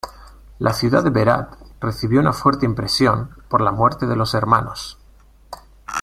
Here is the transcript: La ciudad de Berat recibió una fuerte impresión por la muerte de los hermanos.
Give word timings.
La 0.57 0.73
ciudad 0.73 1.03
de 1.03 1.11
Berat 1.11 1.53
recibió 1.79 2.19
una 2.21 2.33
fuerte 2.33 2.65
impresión 2.65 3.29
por 3.47 3.61
la 3.61 3.71
muerte 3.71 4.07
de 4.07 4.15
los 4.15 4.33
hermanos. 4.33 4.97